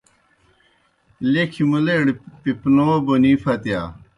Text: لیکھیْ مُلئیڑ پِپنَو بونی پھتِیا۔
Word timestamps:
لیکھیْ 1.31 1.63
مُلئیڑ 1.71 2.05
پِپنَو 2.41 2.89
بونی 3.05 3.33
پھتِیا۔ 3.41 3.81